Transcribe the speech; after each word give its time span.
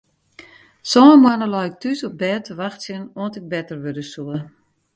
Sân 0.89 1.11
moannen 1.21 1.51
lei 1.53 1.67
ik 1.69 1.75
thús 1.81 1.99
op 2.07 2.13
bêd 2.21 2.41
te 2.43 2.53
wachtsjen 2.59 3.03
oant 3.19 3.37
ik 3.39 3.49
better 3.51 3.77
wurde 3.83 4.03
soe. 4.13 4.37